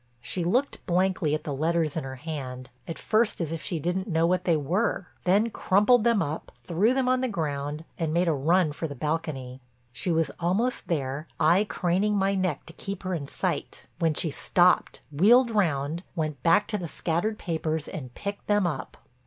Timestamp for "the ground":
7.21-7.85